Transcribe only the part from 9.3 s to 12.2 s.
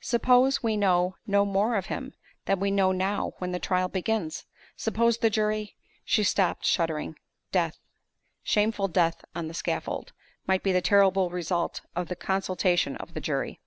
on the scaffold might be the terrible result of the